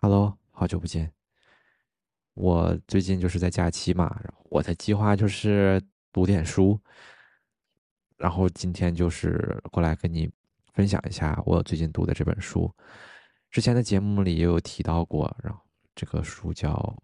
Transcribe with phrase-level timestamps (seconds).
[0.00, 1.12] Hello，好久不见。
[2.34, 5.82] 我最近就是在假期嘛，然后我的计划就是
[6.12, 6.80] 读点书，
[8.16, 10.30] 然后今天就是过来跟你
[10.72, 12.72] 分享一下我最近读的这本书。
[13.50, 15.60] 之前的节目里也有提到过，然后
[15.96, 16.74] 这个书叫《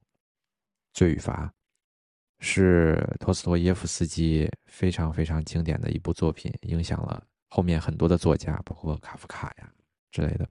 [0.93, 1.47] 罪与罚》，
[2.39, 9.69] 是托斯托耶夫斯基非常非常经典的一部作品，影响了后面很多的作家，包括卡夫卡呀
[10.13, 10.49] 之类的。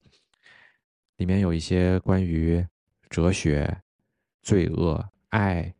[1.23, 2.61] 里面有一些关于
[3.09, 3.81] 哲学、
[4.41, 5.73] 罪恶、爱、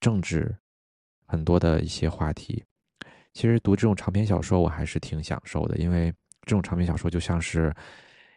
[0.00, 0.50] 政治
[1.26, 2.64] 很多的一些话题。
[3.34, 6.10] 其实读这种长篇小说我还是挺享受的，因为
[6.46, 7.70] 这种长篇小说就像是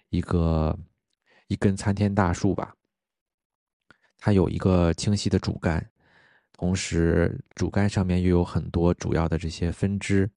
[0.09, 0.77] 一个
[1.47, 2.75] 一根参天大树吧，
[4.17, 5.89] 它有一个清晰的主干，
[6.51, 10.29] 同时主干上面又有很多主要的这些分支，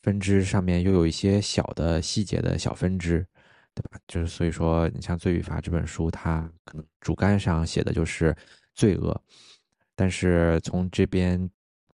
[0.00, 3.26] 分支上面又有一些小的细节的小分支。
[3.78, 4.00] 对吧？
[4.08, 8.36] 就是所以说，你像《罪与罚》这本书，它可能主干上写的就是
[8.74, 9.22] 罪恶，
[9.94, 11.48] 但是从这边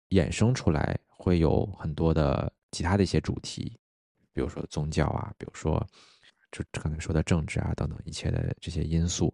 [0.10, 3.80] 衍生出来会有很多的其他的一些主题，
[4.34, 5.82] 比如说宗教啊，比如说
[6.52, 9.34] 就刚才说的政治啊等等一切的这些因素。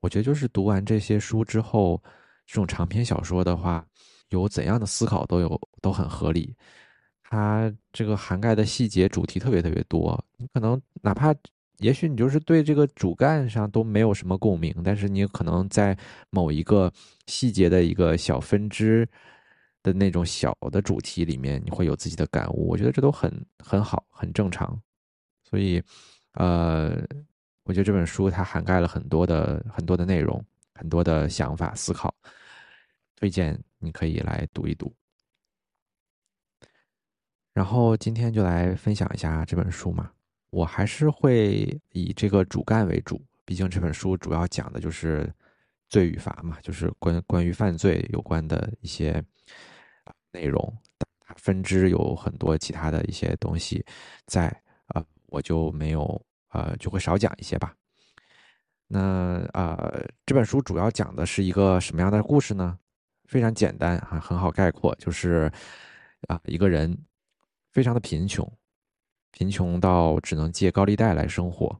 [0.00, 2.02] 我觉得就是读完这些书之后，
[2.44, 3.86] 这种长篇小说的话，
[4.30, 6.56] 有怎样的思考都有都很合理。
[7.28, 11.34] 它这个涵盖的细节主题特别特别多，你可能哪怕
[11.78, 15.96] 也许你就是对这个主干上都没有什么共鸣，但是你可能在
[16.30, 16.92] 某一个
[17.26, 19.06] 细节的一个小分支
[19.82, 22.68] 的那种小的主题里面，你会有自己的感悟。
[22.68, 24.80] 我觉得这都很很好，很正常。
[25.42, 25.82] 所以，
[26.34, 26.96] 呃，
[27.64, 30.42] 我觉得这本书它涵盖了很多的很多的内容，
[30.74, 32.14] 很多的想法思考，
[33.16, 34.92] 推荐你可以来读一读。
[37.56, 40.10] 然后今天就来分享一下这本书嘛，
[40.50, 45.32] 我还是会以这个主干为主，毕竟这本书主要讲的就是
[45.88, 49.24] 罪与罚嘛，就是关关于犯罪有关的一些
[50.32, 50.70] 内容，
[51.36, 53.82] 分支有很多其他的一些东西
[54.26, 54.48] 在，
[54.88, 57.74] 啊，我就没有，呃，就会少讲一些吧。
[58.86, 59.90] 那啊，
[60.26, 62.78] 这本书主要讲的是一个什么样的故事呢？
[63.24, 65.50] 非常简单啊，很好概括，就是
[66.28, 66.94] 啊，一个人。
[67.76, 68.50] 非常的贫穷，
[69.32, 71.78] 贫穷到只能借高利贷来生活，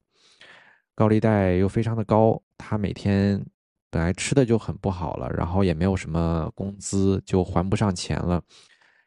[0.95, 3.43] 高利贷又非常的高，他每天
[3.89, 8.43] 本来吃的就很不好了，然后也没有什么工资，就还不上钱了。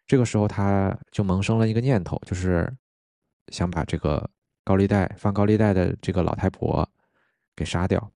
[0.08, 2.68] 这个时候他就萌生了一个念头，就是
[3.50, 4.28] 想把这个
[4.64, 6.90] 高利贷放高利贷的这个老太婆
[7.56, 8.12] 给杀掉。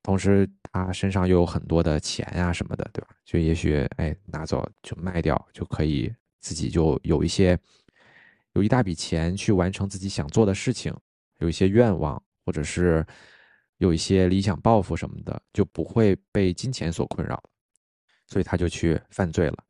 [0.00, 3.08] 同时他身上又有很多的钱呀什么的，对吧？
[3.24, 6.14] 就也许哎拿走就卖掉就可以。
[6.40, 7.58] 自己就有一些，
[8.54, 10.94] 有一大笔钱去完成自己想做的事情，
[11.38, 13.06] 有一些愿望，或者是
[13.78, 17.42] 有一些理想抱负什么的，就不会被金钱所困扰，
[18.26, 19.64] 所以他就去犯罪了。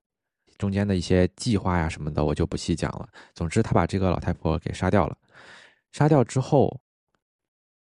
[0.58, 3.08] 中间的一些计划呀什么的，我就不细讲了。
[3.34, 5.16] 总之，他把这个老太婆给杀掉了。
[5.92, 6.80] 杀掉之后，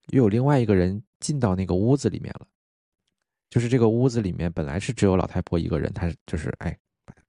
[0.07, 2.47] 又有另外一个人进到那个屋子里面了，
[3.49, 6.77] 就是这个屋子里面本来是只有老太婆一个人，他就是哎。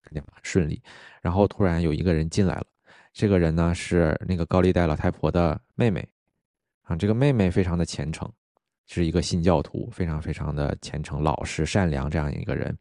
[0.05, 0.81] 肯定很顺利，
[1.23, 2.67] 然后突然有一个人进来了，
[3.13, 6.07] 这个人呢是那个高利贷老太婆的妹妹，
[6.83, 8.31] 啊，这个妹妹非常的虔诚，
[8.87, 12.77] 是一个信教徒，非常非常的虔诚、老实、善良这样一个人，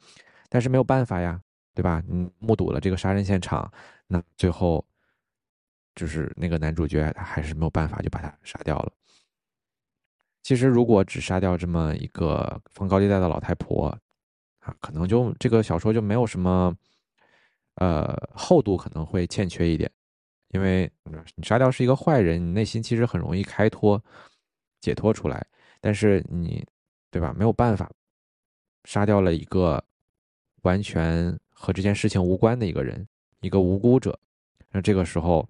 [0.50, 1.40] 但是没有办法呀，
[1.74, 2.04] 对吧？
[2.08, 3.72] 你目睹了这个杀人现场，
[4.06, 4.86] 那最后
[5.96, 8.92] 就是那个男主角他还是没有办法就把他杀掉了。
[10.42, 13.88] 其实如果只杀掉这么一个放高利贷的老太婆，
[14.60, 16.76] 啊，可能就这个小说就没有什么。
[17.76, 19.92] 呃，厚度可能会欠缺一点，
[20.50, 20.90] 因为
[21.36, 24.00] 你杀掉是一个坏人，你内心其实很容易开脱、
[24.80, 25.46] 解脱出来。
[25.82, 26.64] 但是你，
[27.10, 27.34] 对吧？
[27.36, 27.92] 没有办法
[28.86, 29.84] 杀掉了一个
[30.62, 33.06] 完全和这件事情无关的一个人，
[33.42, 34.18] 一个无辜者。
[34.70, 35.50] 那这个时候，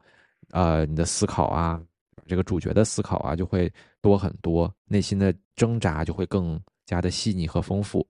[0.52, 1.84] 呃，你的思考啊，
[2.26, 8.08] 这个主角的思考啊，就会多很多，内心的挣扎就会更加的细腻和丰富。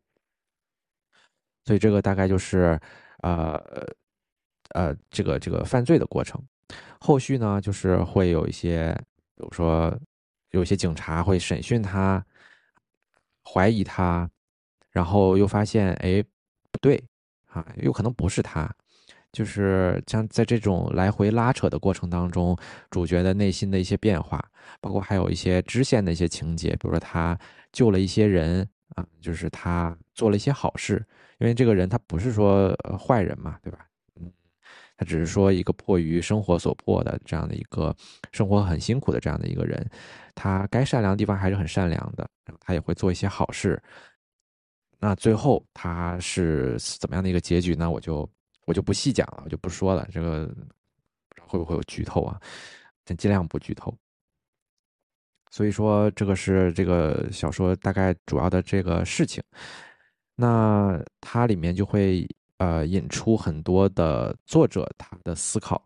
[1.66, 2.80] 所以这个大概就是，
[3.24, 3.60] 呃。
[4.70, 6.42] 呃，这个这个犯罪的过程，
[7.00, 8.94] 后续呢，就是会有一些，
[9.36, 9.96] 比如说，
[10.52, 12.26] 有些警察会审讯他，
[13.44, 14.30] 怀疑他，
[14.92, 16.24] 然后又发现，哎，
[16.72, 17.04] 不对，
[17.48, 18.74] 啊，有可能不是他，
[19.32, 22.58] 就是像在这种来回拉扯的过程当中，
[22.90, 24.44] 主角的内心的一些变化，
[24.82, 27.38] 包括还有一些支线的一些情节，比如说他
[27.72, 31.06] 救了一些人啊，就是他做了一些好事，
[31.40, 33.83] 因为这个人他不是说坏人嘛，对吧？
[35.04, 37.96] 只是说一个迫于生活所迫的这样的一个
[38.32, 39.90] 生活很辛苦的这样的一个人，
[40.36, 42.30] 他该善良的地方还是很善良的，
[42.60, 43.82] 他也会做一些好事。
[45.00, 47.90] 那最后他是怎么样的一个结局呢？
[47.92, 48.30] 我就
[48.66, 50.08] 我就不细讲了，我就不说了。
[50.12, 50.50] 这个
[51.42, 52.40] 会不会有剧透啊？
[53.06, 53.94] 先尽量不剧透。
[55.52, 59.44] 所以说，这个是这个小说大概主要的这个事情。
[60.36, 62.28] 那它里面就会
[62.64, 65.84] 呃引出很多的作者他的思考。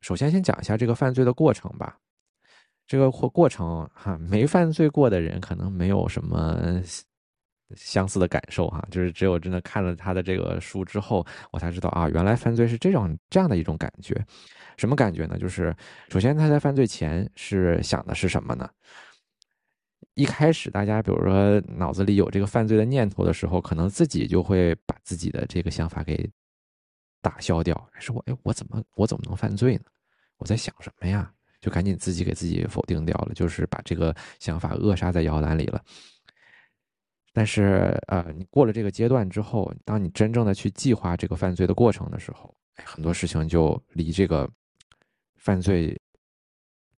[0.00, 1.96] 首先，先讲一下这个犯罪的过程吧。
[2.86, 6.82] 这个过过程哈，没犯罪过的人可能没有什么。
[7.76, 14.16] 相似的感受哈，就是只有真的看了他的这个书之后，我才知道啊，原来犯罪是这种这样的一种感觉。
[14.78, 15.36] 什么感觉呢？
[15.36, 15.76] 就是
[16.08, 18.66] 首先他在犯罪前是想的是什么呢？
[20.18, 26.28] 一开始大家比如说脑子里有这个犯罪的念头的时候，可能自己就会把自己的这个想法给
[27.22, 29.84] 打消掉，说我哎我怎么我怎么能犯罪呢？
[30.38, 31.32] 我在想什么呀？
[31.60, 35.80] 就赶紧自己给自己否定掉了，就是把这个想法扼杀在摇篮里了。
[37.32, 44.50] 但是，呃，你过了这个阶段之后，当你真正的去计划这个犯罪的过程的时候，哎很多事情就离这个
[45.36, 45.96] 犯罪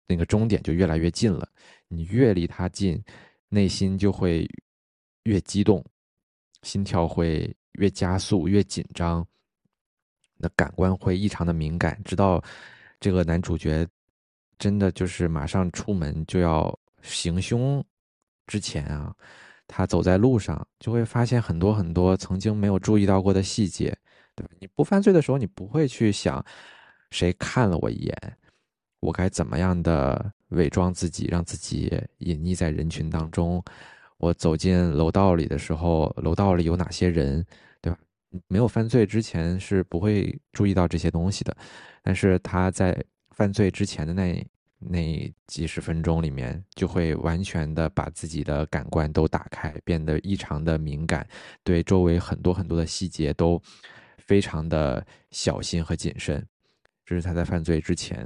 [0.10, 1.48] 那个终点就越来越近了。
[1.88, 3.02] 你越离它近，
[3.48, 4.50] 内心就会
[5.24, 5.86] 越激动，
[6.64, 9.26] 心跳会越加速、越紧张，
[10.36, 12.02] 那感官会异常的敏感。
[12.04, 12.44] 直到
[13.00, 13.88] 这个男主角
[14.58, 17.82] 真的就是马上出门就要行凶
[18.48, 19.16] 之前啊。
[19.72, 23.96] 他走在路上，就会发现很多很多曾经没有注意到过的细节，
[24.34, 24.52] 对吧？
[24.60, 26.44] 你不犯罪的时候，你不会去想
[27.12, 28.38] 谁看了我一眼，
[29.00, 33.64] 我该怎么样的伪装自己，让自己隐匿在人群当中。
[34.18, 37.46] 我走进楼道里的时候，楼道里有哪些人，
[37.82, 38.00] 对吧？
[38.48, 41.56] 没有犯罪之前是不会注意到这些东西的，
[42.04, 43.02] 但是他在
[43.32, 44.46] 犯罪之前的那。
[44.82, 51.28] 那几十分钟里面，就会完全的把自己的感官都打开，变得异常的敏感，
[51.66, 53.62] 对周围很多很多的细节都
[54.20, 56.48] 非常的小心和谨慎。
[57.06, 58.26] 这是他在犯罪之前。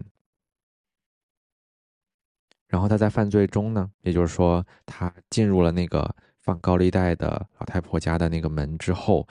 [2.74, 6.10] 然后他在犯罪中呢，也就是说，他进入了那个
[6.40, 9.28] 放高利贷的老太婆家的那个门之后，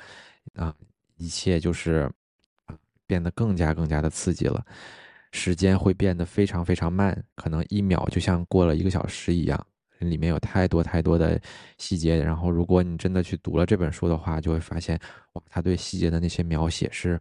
[0.55, 0.73] 啊，
[1.17, 2.09] 一切就是
[2.67, 4.65] 啊，变得更加更加的刺激了。
[5.33, 9.67] 时间会变得非常非常慢，可能一秒就像过了一个小时一样。
[9.99, 11.41] 里面有太多太多的
[11.79, 14.97] 细节，然后如果你真的去读了这本书的话，就会发现，
[15.33, 17.21] 哇，他对细节的那些描写是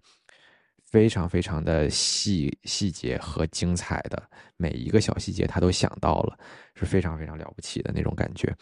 [0.92, 4.22] 非常非常的细细节和精彩的，
[4.58, 6.38] 每一个小细节他都想到了，
[6.76, 8.56] 是非常非常了不起的那种感觉。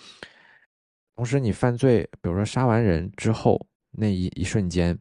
[1.16, 3.60] 同时，你犯罪，比如说杀完人之后
[3.92, 4.98] 那一一瞬间。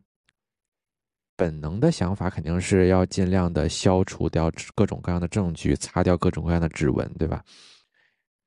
[1.37, 7.45] 本能的想法肯定是要尽量的消除掉各种各样的证据，擦掉各种各样的指纹，对吧？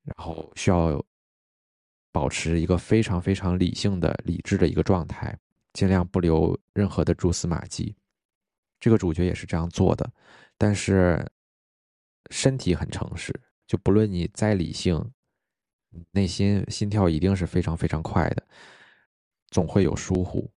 [0.04, 1.02] 然后需要
[2.12, 5.34] 保持一个非常非常理性的、理智的一个状态，
[5.72, 7.96] 尽量不留任何的蛛丝马迹。
[8.82, 10.12] 这个主角也是这样做的，
[10.58, 11.24] 但是
[12.32, 13.32] 身体很诚实，
[13.64, 15.00] 就不论你再理性，
[16.10, 18.44] 内心心跳一定是非常非常快的，
[19.52, 20.52] 总会有疏忽。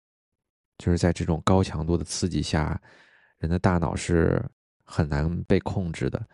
[0.77, 2.81] 就是在这种高强度的刺激下，
[3.39, 4.41] 人的大脑是
[4.85, 6.25] 很难被控制的，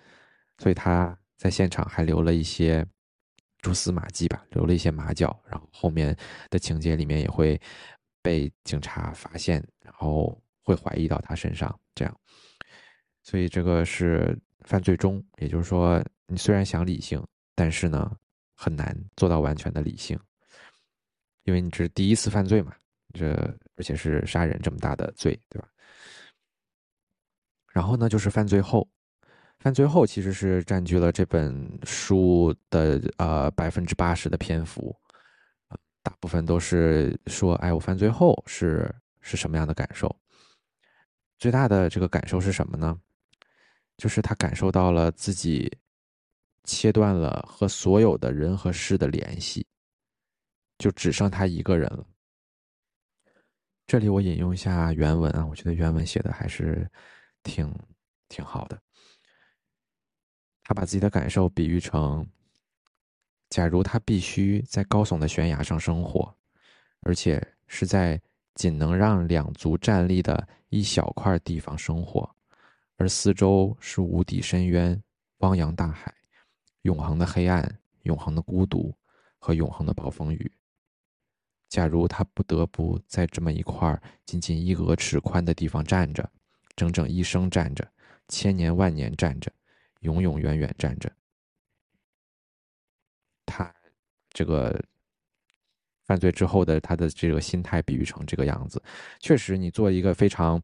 [0.60, 2.86] 所以他在现场还留了一些
[3.62, 6.16] 蛛丝马迹吧，留了一些马脚，然后后面
[6.52, 7.60] 的情节里面也会
[8.22, 12.20] 被警察发现，然后会怀疑到他身上，这样，
[13.24, 17.22] 所以这个是犯罪中，也就是说，你虽然想理性，
[17.56, 18.16] 但是呢，
[18.56, 20.20] 很难做到完全的理性，
[21.44, 22.74] 因为你这是第一次犯罪嘛。
[23.12, 23.34] 这
[23.76, 25.68] 而且是杀人这么大的罪，对吧？
[27.74, 28.88] 然后呢，就是犯罪后，
[29.58, 34.96] 犯罪后其实是占据了这本书的呃百分之八十的篇幅，
[36.04, 40.16] 大部分都是说，哎，我犯罪后是是什么样的感受？
[41.40, 43.00] 最大的这个感受是什么呢？
[43.98, 45.72] 就是他感受到了自己
[46.66, 49.66] 切断了和所有的人和事的联系，
[50.78, 52.06] 就只剩他一个人了。
[53.88, 56.90] 这里我引用一下原文啊，我觉得原文写的还是
[57.44, 57.74] 挺
[58.28, 58.80] 挺好的。
[60.64, 62.28] 他把自己的感受比喻成：
[63.50, 66.34] 假如他必须在高耸的悬崖上生活，
[67.02, 68.22] 而且是在
[68.60, 72.30] 仅能让两足站立的一小块地方生活，
[72.98, 75.02] 而四周是无底深渊、
[75.38, 76.14] 汪洋大海、
[76.82, 78.94] 永恒的黑暗、永恒的孤独
[79.38, 80.52] 和永恒的暴风雨。
[81.70, 86.30] 假如他不得不在这么一块仅仅一鹅尺宽的地方站着，
[86.76, 87.90] 整整一生站着，
[88.28, 89.50] 千年万年站着，
[90.02, 91.10] 永永远远站着。
[93.46, 93.74] 他
[94.32, 94.84] 这个
[96.10, 98.82] 犯罪之后的他的这个心态比喻成这个样子，
[99.20, 100.60] 确实，你做一个非常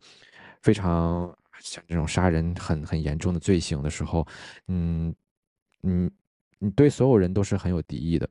[0.64, 4.25] 非常像这种杀人很很严重的罪行的时候，
[4.70, 5.14] 嗯
[5.84, 6.10] 嗯，
[6.58, 8.28] 你对所有人都是很有敌意的，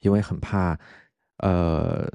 [0.00, 0.78] 因为很怕，
[1.36, 2.10] 呃。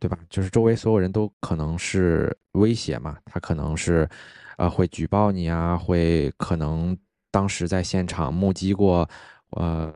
[0.00, 0.16] 对吧？
[0.30, 4.08] 就是周围所有人都可能是威胁嘛，他可能是，
[4.56, 6.96] 呃，会举报你啊，会可能
[7.32, 9.10] 当时在现场目击过，
[9.56, 9.92] 呃，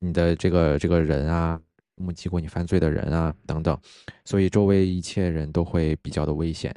[0.00, 1.60] 你的这个这个人啊，
[1.96, 3.78] 目击过你犯罪的人啊等等，
[4.24, 6.74] 所以周围一切人都会比较的危险，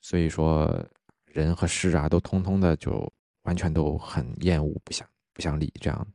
[0.00, 0.84] 所以说
[1.26, 3.12] 人和事啊都通通的就
[3.42, 6.06] 完全都很厌恶，不想不想理这样。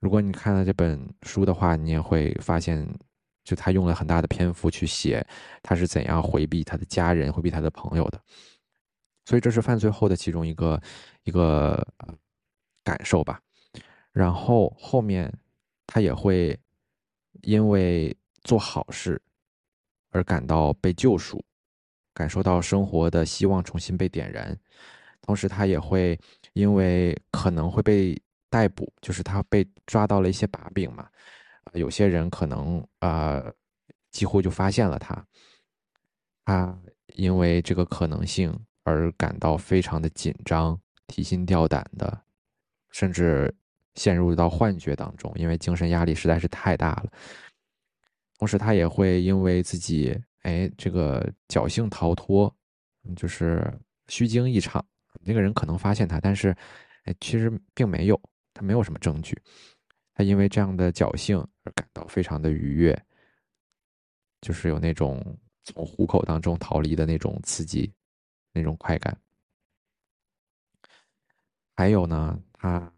[0.00, 2.86] 如果你看了这本书的话，你也会发现。
[3.46, 5.24] 就他用了很大的篇幅去写
[5.62, 8.20] 他是怎样回避他的家人、回避他的朋友的，
[9.24, 10.82] 所以这是犯罪后的其中一个
[11.22, 11.86] 一个
[12.82, 13.40] 感受吧。
[14.10, 15.32] 然后后面
[15.86, 16.58] 他也会
[17.42, 19.20] 因为做好事
[20.10, 21.44] 而感到被救赎，
[22.12, 24.58] 感受到生活的希望重新被点燃。
[25.22, 26.18] 同时，他也会
[26.52, 31.08] 因为可能会被逮捕，就是他被抓到了一些把柄嘛。
[31.72, 33.42] 有些人可能啊，
[34.10, 35.26] 几乎就发现了他，
[36.44, 36.78] 他
[37.14, 42.22] 因为这个可能性而感到非常的紧张、提心吊胆的，
[42.92, 43.52] 甚至
[43.96, 47.10] 陷入到幻觉当中，因为精神压力实在是太大了。
[48.38, 52.54] 同时，他也会因为自己哎这个侥幸逃脱，
[53.16, 53.72] 就是
[54.08, 54.84] 虚惊一场。
[55.22, 56.54] 那个人可能发现他，但是
[57.04, 58.20] 哎其实并没有，
[58.52, 59.36] 他没有什么证据。
[60.14, 63.04] 他因为这样的侥幸而感到非常的愉悦，
[64.40, 65.22] 就是有那种
[65.64, 67.92] 从虎口当中逃离的那种刺激，
[68.52, 69.18] 那种快感。
[71.74, 72.92] 还有呢，他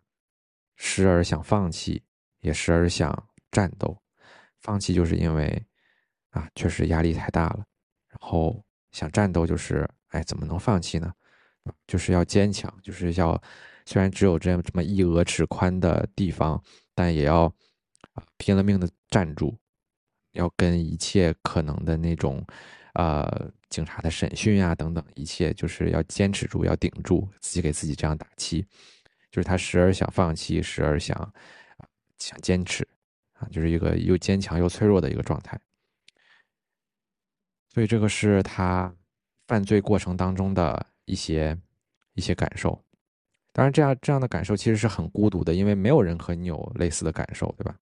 [0.79, 2.03] 时而想放弃，
[2.41, 4.01] 也时而想战斗。
[4.61, 5.63] 放弃就是因为
[6.31, 7.63] 啊，确实压力太大了；
[8.09, 11.13] 然后想战斗就是，哎，怎么能放弃呢？
[11.87, 13.39] 就是要坚强，就是要
[13.85, 16.59] 虽然只有这样这么一额尺宽的地方。
[16.95, 17.45] 但也要
[18.15, 19.57] 啊拼了命的站住，
[20.33, 22.45] 要跟一切可能的那种，
[22.95, 28.67] 呃，警察的审讯呀等等，一切就是要坚持住，要顶住，自己给自己这样打气。
[29.31, 31.17] 就是他时而想放弃，时而想
[31.77, 31.87] 啊
[32.19, 32.87] 想坚持，
[33.33, 35.59] 啊，就是一个又坚强又脆弱的一个状态。
[37.69, 38.93] 所以这个是他
[39.47, 41.57] 犯罪过程当中的一些
[42.15, 42.83] 一些感受。
[43.53, 47.77] 当然，这样这样的感受其实是很孤独的，因为没有人和你有类似的感受，对吧？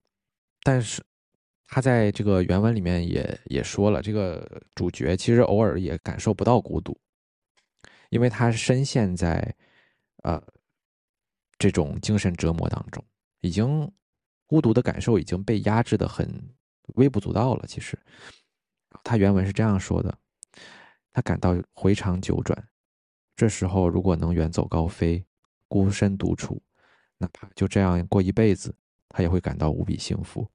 [0.63, 1.03] 但是，
[1.67, 6.99] 他在这个原文里面也也说了，这个主角其实偶尔也感受不到孤独，
[8.09, 9.55] 因为他深陷在，
[10.23, 10.41] 呃，
[11.57, 13.03] 这种精神折磨当中，
[13.41, 13.91] 已经
[14.45, 16.27] 孤独的感受已经被压制的很
[16.95, 17.65] 微不足道了。
[17.67, 17.97] 其实，
[19.03, 20.17] 他原文是这样说的：
[21.11, 22.67] 他感到回肠九转，
[23.35, 25.23] 这时候如果能远走高飞。
[25.69, 26.63] 孤身独处，
[27.17, 28.73] 哪怕就这样过一辈子，
[29.09, 30.49] 他也会感到无比幸福。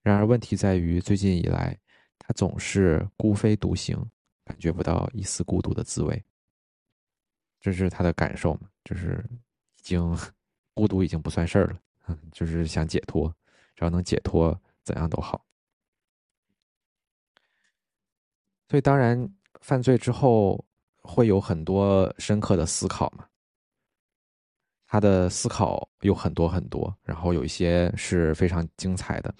[0.00, 1.78] 然而，问题在于最近以来，
[2.18, 4.02] 他总是孤飞独行，
[4.46, 6.24] 感觉不到一丝孤独的滋味。
[7.60, 8.70] 这是他的感受嘛？
[8.82, 9.22] 就是
[9.84, 10.16] 已经
[10.72, 13.28] 孤独已经不算事儿了，嗯，就是想解脱，
[13.76, 15.44] 只要能解脱，怎样都好。
[18.70, 20.64] 所以，当然，犯罪之后
[21.02, 23.28] 会有很多深刻的思考嘛。
[24.86, 29.34] 他的思考有很多很多，然后有一些是非常精彩的。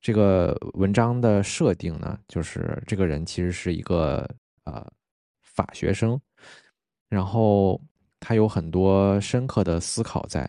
[0.00, 4.28] 这个文章的设定呢，就是这个人其实是一个
[4.62, 4.86] 呃
[5.42, 6.20] 法学生，
[7.08, 7.80] 然后
[8.26, 10.44] 他有很多深刻的思考在，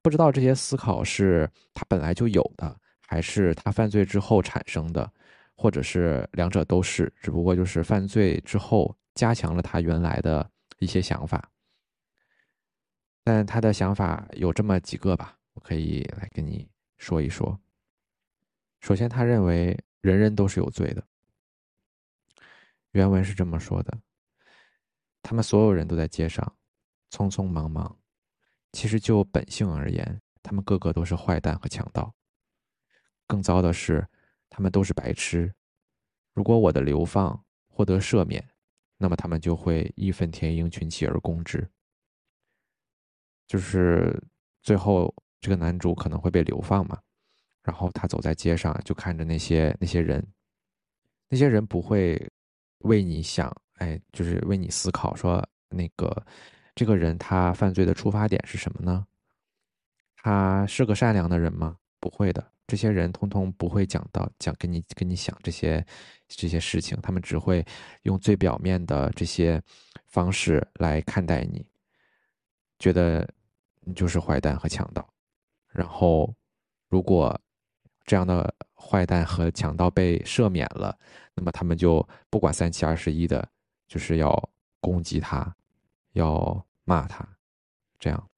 [0.00, 2.74] 不知道这些思考是他本来就有的，
[3.06, 5.12] 还是他犯罪之后产生的，
[5.54, 11.46] 或者是两者都是，只不过就是犯罪之后加强了他原来的一些想法。
[13.22, 17.54] 但他的想法有这么几个吧，我可以来跟你说一说。
[18.80, 21.04] 首先，他认为人人都是有罪的。
[22.92, 23.98] 原文是这么说的：
[25.22, 26.50] 他们所有人都在街上，
[27.10, 27.98] 匆匆忙忙。
[28.72, 32.14] 其实就本性而言，他们个个都是坏蛋和强盗。
[33.26, 34.06] 更糟的是，
[34.48, 35.52] 他们都是白痴。
[36.32, 38.48] 如果我的流放获得赦免，
[38.96, 41.68] 那么他们就会义愤填膺，群起而攻之。
[43.46, 44.22] 就是
[44.62, 47.00] 最后这个男主可能会被流放嘛，
[47.62, 50.24] 然后他走在街上，就看着那些那些人，
[51.28, 52.20] 那些人不会
[52.78, 56.24] 为你想，哎，就是为你思考，说那个
[56.80, 59.06] 这个人他犯罪的出发点是什么呢？
[60.16, 61.76] 他是个善良的人吗？
[62.00, 65.86] 不会的，这些人通通不会讲到讲跟你跟你想这些
[66.26, 67.62] 这些事情，他们只会
[68.04, 69.62] 用最表面的这些
[70.06, 71.66] 方式来看待你，
[72.78, 73.28] 觉得
[73.80, 75.06] 你就是坏蛋和强盗。
[75.68, 76.34] 然后，
[76.88, 77.38] 如果
[78.06, 80.98] 这样的坏蛋和强盗被赦免了，
[81.34, 83.46] 那么他们就不管三七二十一的，
[83.86, 85.54] 就是要攻击他，
[86.12, 87.24] 要骂他，
[88.00, 88.30] 这样。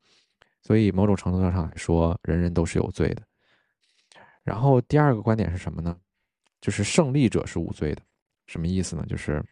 [0.61, 3.23] 所以某种程度上来说，人人都是有罪的。
[4.42, 5.99] 然后第二个观点是什么呢？
[6.61, 8.02] 就是胜利者是无罪的，
[8.47, 9.06] 什么意思呢？
[9.09, 9.42] 就是，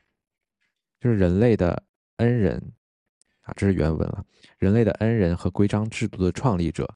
[1.00, 1.82] 就是人类的
[2.16, 2.60] 恩人，
[3.40, 4.22] 啊，这是原文了。
[4.58, 6.86] 人类的恩人和规章制度的创立者，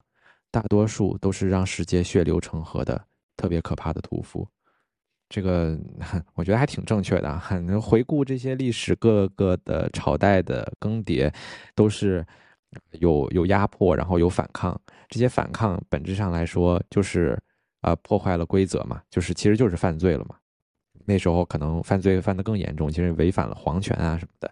[0.50, 3.02] 大多数都是让世界血流成河的
[3.34, 4.46] 特别可怕的屠夫。
[5.34, 5.76] 这个
[6.34, 7.80] 我觉得还挺正确的很。
[7.82, 11.32] 回顾这些历史各个的朝代的更迭，
[11.74, 12.24] 都是
[12.92, 14.80] 有有压迫，然后有反抗。
[15.08, 17.38] 这些反抗本质上来说就是。
[17.84, 20.36] 啊，破坏了规则嘛，就是其实就是犯罪了嘛。
[21.04, 24.50] 那时候可能犯罪犯得更严重，其实违反了皇权啊什么的。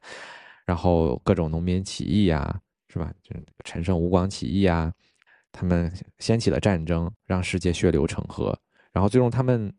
[0.66, 2.60] 然后各种农民起义啊，
[2.90, 3.10] 是吧？
[3.22, 3.34] 就
[3.64, 4.92] 陈胜吴广起义啊，
[5.50, 8.54] 他们掀起了战争，让世界血流成河。
[8.92, 9.72] 然后最终他们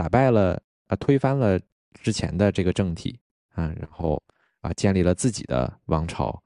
[0.00, 1.60] 打败了啊，推翻了
[1.92, 4.22] 之前的这个政体啊，然后
[4.62, 6.42] 啊建立了自己的王朝。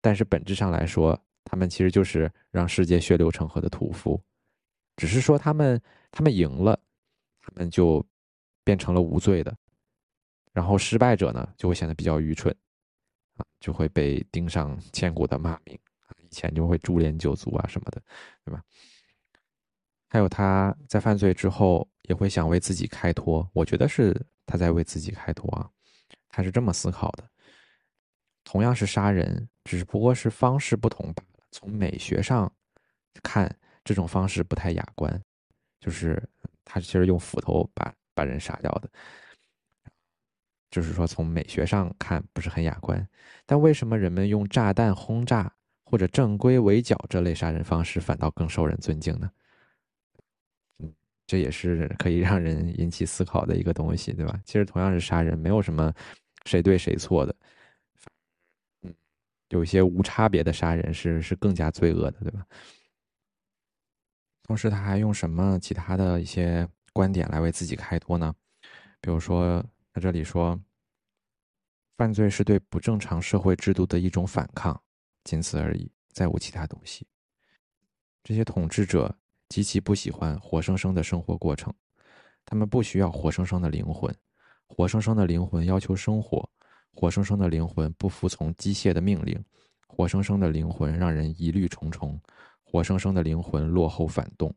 [0.00, 4.22] 但是本质上来说，他们其实就是让世界血流成河的屠夫。
[4.94, 5.82] 只是说他们
[6.12, 6.78] 他们赢了，
[7.40, 8.06] 他们就
[8.62, 9.52] 变成了无罪的，
[10.52, 12.56] 然后失败者呢就会显得比较愚蠢，
[13.38, 18.00] 啊，就会被钉上千古的骂名啊，以前就会株连九族啊什么的，
[18.44, 18.62] 对吧？
[20.08, 24.14] 还有他在犯罪之后也会想为自己开脱，我觉得是
[24.46, 25.68] 他在为自己开脱啊，
[26.28, 27.24] 他是这么思考的。
[28.44, 31.44] 同样是杀人，只不过是方式不同罢了。
[31.50, 32.52] 从美学上
[33.22, 33.54] 看。
[33.84, 35.10] 这种方式不太雅观，
[35.80, 36.22] 就是
[36.62, 38.90] 他其实用斧头把把人杀掉的，
[40.70, 43.08] 就是说从美学上看不是很雅观。
[43.46, 45.50] 但为什么人们用炸弹轰炸
[45.84, 49.30] 或者正规围剿这类杀人方式反倒更受人尊敬呢？
[51.28, 54.40] 这也是可以让人引起思考的一个东西，对吧？
[54.46, 55.92] 其实同样是杀人，没有什么
[56.46, 57.36] 谁对谁错的，
[58.80, 58.94] 嗯，
[59.50, 62.46] 有一些无差别的杀人是是更加罪恶的，对吧？
[64.44, 68.34] 同时，他还用什么其他的一些观点来为自己开脱呢？
[69.02, 69.62] 比如说，
[69.92, 70.58] 在这里说，
[71.98, 74.82] 犯罪是对不正常社会制度的一种反抗，
[75.24, 77.06] 仅此而已，再无其他东西。
[78.24, 79.14] 这些统治者
[79.48, 81.72] 极其不喜欢活生生的生活过程，
[82.44, 84.14] 他们不需要活生生的灵魂，
[84.66, 86.48] 活生生的灵魂要求生活，
[86.92, 89.42] 活生生的灵魂不服从机械的命令，
[89.86, 92.20] 活生生的灵魂让人疑虑重重。
[92.70, 94.54] 活生生的灵魂落后反动，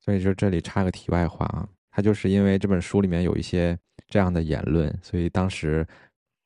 [0.00, 3.74] 所以就这里插个题外话啊，他就是因为这本书里面有一些
[4.06, 5.88] 这样的言论，所以当时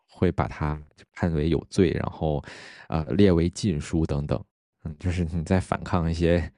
[0.07, 0.81] 会把他
[1.13, 2.41] 判为有罪，然后
[2.89, 4.41] 呃列为禁书等等。
[4.83, 6.53] 嗯，就是你在反抗一些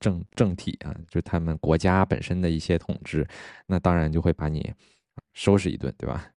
[0.00, 3.26] 政政体啊，就他们国家本身的一些统治，
[3.66, 4.72] 那当然就会把你
[5.32, 6.32] 收拾一顿，对吧？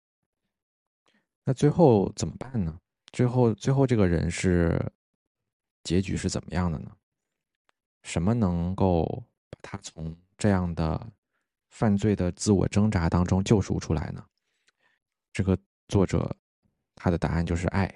[1.44, 2.80] 那最后怎么办呢？
[3.12, 4.92] 最后最后这个人是。
[5.84, 6.92] 结局是怎么样的呢？
[8.04, 11.10] 什么能够把他从这样的
[11.70, 14.22] 犯罪的自我挣扎当中救赎出来呢？
[15.32, 16.36] 这个作者
[16.94, 17.90] 他的答案就是爱。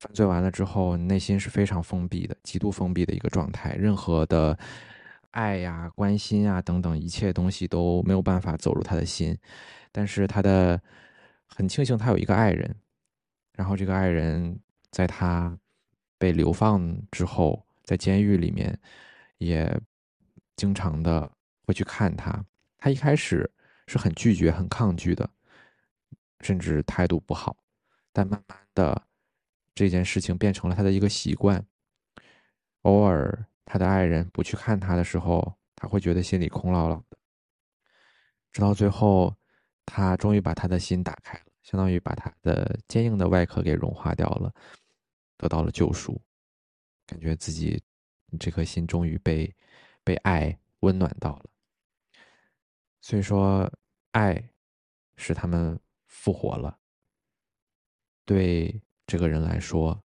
[0.00, 4.58] 犯罪完了之后，内心是非常封闭的，极度封闭的一个状态，任何的
[5.30, 9.38] 爱呀、关心啊等等一切东西都没有办法走入他的心。
[9.92, 10.80] 但是他的
[11.46, 12.74] 很庆幸，他有一个爱人，
[13.52, 14.58] 然后这个爱人
[14.90, 15.56] 在他。
[16.20, 18.78] 被流放之后，在监狱里面，
[19.38, 19.74] 也
[20.54, 21.32] 经常的
[21.64, 22.44] 会去看他。
[22.76, 23.50] 他一开始
[23.86, 25.26] 是很拒绝、很抗拒的，
[26.42, 27.56] 甚至态度不好。
[28.12, 29.02] 但慢慢的，
[29.74, 31.64] 这件事情变成了他的一个习惯。
[32.82, 37.18] 偶尔他的爱人不去看他的时候，他会觉得心里空落落的。
[38.52, 39.36] 直到最后，
[39.84, 44.52] 他终于把他的心打开了，相当于把他的坚硬的外壳给融化掉了。
[45.36, 46.20] 得到了救赎，
[47.06, 47.82] 感觉自己
[48.38, 49.54] 这颗心终于被
[50.04, 51.46] 被爱温暖到了。
[53.00, 53.72] 所以说，
[54.10, 54.50] 爱
[55.16, 56.78] 使他们复活了。
[58.26, 60.00] 对这个人来说，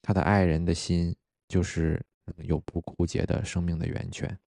[0.00, 1.14] 他的爱人的心
[1.48, 2.02] 就是
[2.38, 4.38] 永不枯竭的生命的源泉。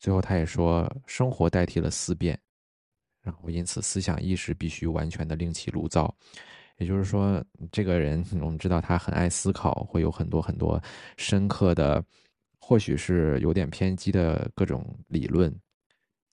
[0.00, 2.36] 最后，他也说，生活代替了思辨，
[3.22, 6.12] 然后因此思想意识必须完全的另起炉灶。
[6.78, 10.82] 也就是说，这个人我们知道他很爱思考，会有很多很多
[11.16, 12.04] 深刻的，
[12.58, 15.56] 或许是有点偏激的各种理论，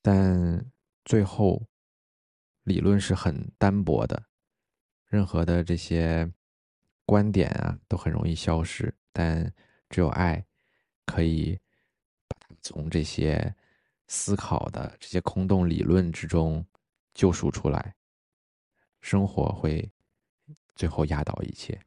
[0.01, 0.65] 但
[1.05, 1.61] 最后
[2.63, 4.30] 理论是很单薄的，
[5.12, 6.28] 任何的这些
[7.06, 9.54] 观点啊都很容易消失，但
[9.88, 10.43] 只有爱
[11.06, 11.60] 可以
[12.28, 13.54] 把他从这些
[14.08, 16.65] 思考的这些空洞理论之中
[17.13, 17.93] 救赎出来，
[19.02, 19.88] 生活会。
[20.74, 21.80] 最后压倒一切，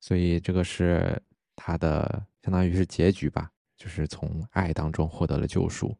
[0.00, 1.20] 所以这个是
[1.54, 5.94] 他的相当于是结局吧，就是从爱当中获得了救赎。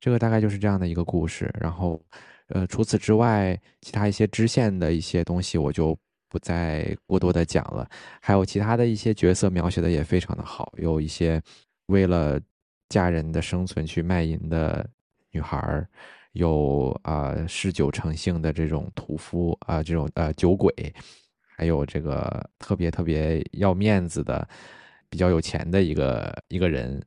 [0.00, 1.52] 这个大概就是这样的一个故事。
[1.60, 2.00] 然后，
[2.48, 5.96] 呃，除此之外，其他一些支线的一些东西我就
[6.28, 7.88] 不再过多的讲了。
[8.20, 11.40] 还有其他的一些角色描写的也非常的好，有一些
[11.86, 12.40] 为了
[12.88, 14.88] 家人的生存去卖淫的
[15.30, 15.88] 女孩儿。
[16.32, 20.74] 有啊，嗜酒成性的这种屠夫啊，这种呃酒鬼，
[21.56, 24.44] 还有这个特别特别要面子的、
[25.08, 27.00] 比较有钱的一个一个人，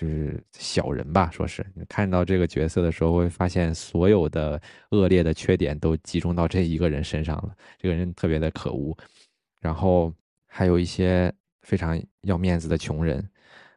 [0.00, 4.58] 就是小人吧，说是看到这个角色的时候，会发现所有的
[4.92, 7.54] 恶劣的缺点都集中到这一个人身上了。
[7.76, 8.96] 这个人特别的可恶，
[9.60, 10.10] 然后
[10.46, 11.30] 还有一些
[11.64, 13.22] 非常要面子的穷人。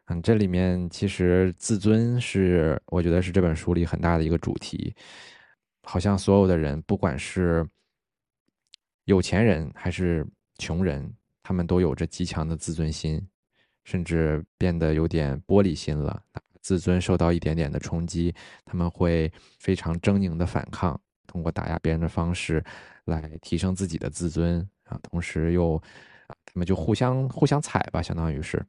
[0.06, 4.96] 嗯，这里面其实自尊是我觉得是这本书里很大的一个主题。
[5.84, 7.68] 好像所有的人，不管是
[9.04, 10.26] 有钱人还是
[10.58, 13.22] 穷人，他们都有着极强的自尊心，
[13.84, 16.22] 甚至变得有点玻璃心了。
[16.62, 22.64] 自尊受到一点点的冲击，他们会非常狰狞的反抗，通过打压别人的方式
[23.06, 24.98] 来提升自己的自尊啊。
[25.04, 25.78] 同时又，
[26.46, 28.66] 他们就互相互相踩吧，相当于是。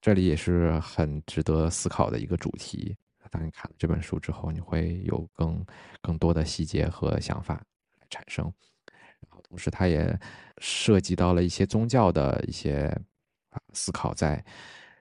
[0.00, 2.96] 这里也是很值得思考的一个主题。
[3.30, 5.64] 当你看了这本书之后，你会有更
[6.00, 7.60] 更多的细节和想法
[8.10, 8.44] 产生。
[9.20, 10.18] 然后，同时它也
[10.58, 12.92] 涉及到了一些宗教的一些
[13.72, 14.14] 思考。
[14.14, 14.44] 在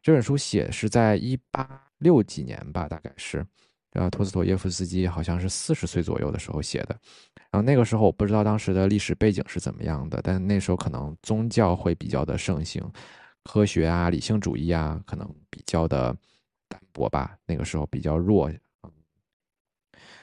[0.01, 1.67] 这本书写是在一八
[1.99, 3.45] 六几年吧，大概是，
[3.93, 6.99] 呃，托斯托耶夫斯基好像是四十岁左右的时候写的。
[7.51, 12.83] 然后那个时候我不知道当时的历史背景是怎么样的，但那时候可能宗教会比较的盛行。
[13.43, 16.15] 科学啊，理性主义啊，可能比较的
[16.67, 17.35] 单薄吧。
[17.45, 18.51] 那个时候比较弱，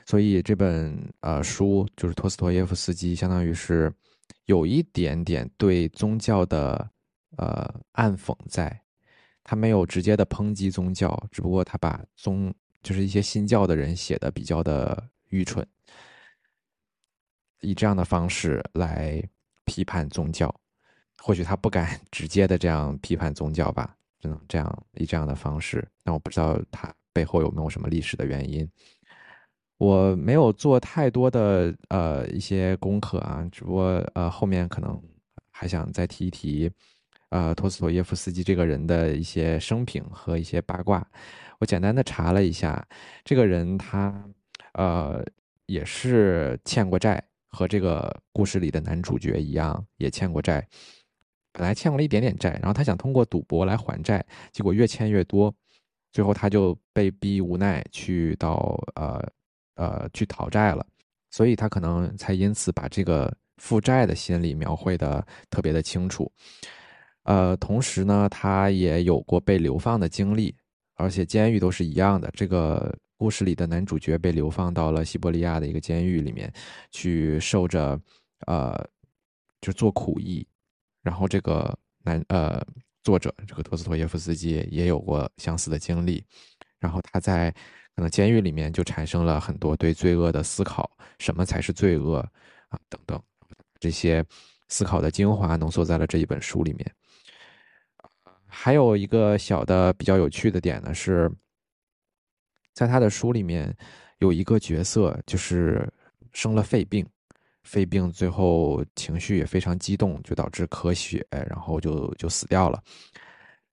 [0.06, 3.92] 所以这本呃书就是托斯托耶夫斯基，相当于是
[4.46, 6.88] 有一点点对宗教的
[7.36, 8.80] 呃暗讽在。
[9.44, 15.66] 他没有直接的抨击宗教，只不过他把宗就是一些信教的人写的比较的愚蠢，
[17.60, 19.22] 以这样的方式来
[19.64, 20.54] 批判宗教。
[21.20, 25.86] 或许他不敢 直接的这样批判宗教吧，只能这样以这样的方式。
[26.04, 28.70] 但我不知道他背后有没有什么历史的原因。
[29.78, 35.00] 我没有做太多的呃一些功课啊，只不过呃后面可能
[35.50, 36.70] 还想再提一提，
[37.30, 41.06] 呃托斯托耶夫斯基这个人的一些生平和一些八卦。
[41.58, 42.86] 我简单的查了一下，
[43.24, 44.24] 这个人他
[44.74, 45.24] 呃
[45.66, 50.66] 也是欠过债，和这个故事里的男主角一样，也欠过债。
[51.50, 55.52] 本来欠过了一点点债，然后他想通过赌博来还债，结果越欠越多，
[56.12, 59.26] 最后他就被逼无奈去到呃
[59.74, 60.86] 呃去讨债了，
[61.30, 66.30] 所以他可能才因此把这个负债的心理描绘的特别的清楚。
[67.28, 70.56] 呃，同时呢，他也有过被流放的经历，
[70.94, 72.30] 而且监狱都是一样的。
[72.32, 76.50] 这个故事里的男主角被流放到了西伯利亚的一个监狱里面
[76.90, 78.00] 去受着
[78.46, 78.82] 呃
[79.60, 80.46] 就做苦役。
[81.02, 82.64] 然后这个男呃
[83.02, 86.24] 作者这个托斯托耶夫斯基也有过相似的经历，
[86.78, 87.50] 然后他在
[87.94, 92.26] 可能监狱里面就产生了很多对罪恶的思考，什么才是罪恶
[92.70, 93.22] 啊等等，
[93.78, 94.24] 这些
[94.68, 96.90] 思考的精华浓缩在了这一本书里面。
[98.48, 101.30] 还有一个小的比较有趣的点呢是，
[102.72, 103.76] 在他的书里面
[104.18, 105.86] 有一个角色就是
[106.32, 107.06] 生了肺病。
[107.64, 112.82] 肺病，最后情绪也非常激动，就导致咳血，然后就就死掉了。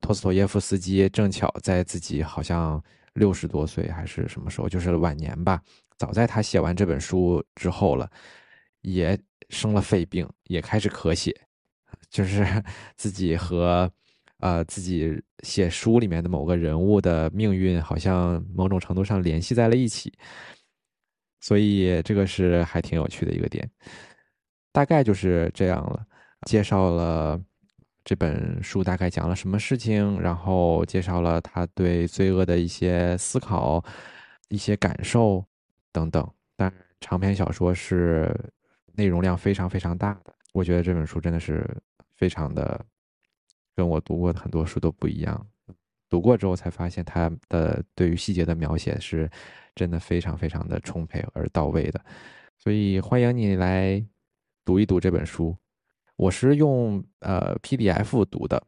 [0.02, 2.84] 托斯托耶夫斯基正巧在自己好像
[3.14, 5.62] 六十多岁还是什么时候，就是晚年吧，
[5.98, 8.12] 早在他写完这本书之后了，
[8.82, 11.34] 也生了肺病，也开始咳血，
[12.10, 12.46] 就是
[12.98, 13.90] 自己和
[14.46, 20.14] 呃自己写书里面的某个人物的命运，好像某种程度上联系在了一起。
[21.42, 23.68] 所以这个是还挺有趣的一个点，
[24.72, 26.06] 大概就是这样了。
[26.48, 27.42] 介绍了
[28.04, 33.84] 这本书大概讲了什么事情，然后介绍了他对罪恶的一些思考、
[34.50, 35.44] 一些感受
[35.92, 36.28] 等等。
[36.56, 38.32] 但长篇小说是
[38.94, 40.34] 内容量非常非常大的。
[40.54, 41.64] 我觉得这本书真的是
[42.16, 42.86] 非常的
[43.76, 45.48] 跟我读过的很多书都不一样。
[46.08, 49.30] 读过之后才发现，它的对于细节的描写是
[49.74, 52.00] 真的非常非常的充沛而到位的。
[52.58, 54.02] 所以欢迎你来
[54.64, 55.56] 读一读这本书。
[56.16, 58.64] 我是用呃 PDF 读的，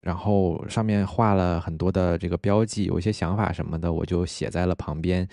[0.00, 5.26] 然后上面画了很多的这个标记，有一些想法什么的，我就写在了旁边。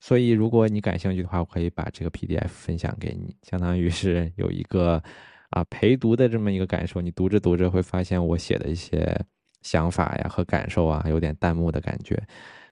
[0.00, 5.02] 所以如果你感兴趣的话，我可以把这个 PDF 分享给你，相当于是有一个
[5.50, 7.00] 啊陪读的这么一个感受。
[7.00, 9.18] 你读着读着会发现我写的一些
[9.62, 12.22] 想法呀和感受啊，有点弹幕的感觉。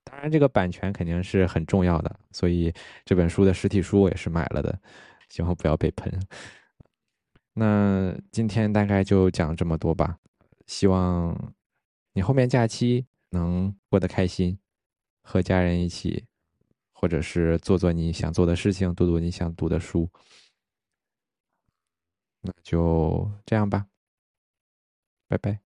[0.03, 4.79] 当然，这个版权肯定是很重要的，所以这本书的实体书我也是买了的，
[5.27, 6.09] 希望不要被喷。
[7.53, 10.17] 那今天大概就讲这么多吧，
[10.65, 11.53] 希望
[12.13, 14.57] 你后面假期能过得开心，
[15.23, 16.23] 和家人一起，
[16.93, 20.09] 或者是做做你想做的事情，读读你想读的书。
[22.47, 23.87] 那就这样吧，
[25.27, 25.66] 拜拜。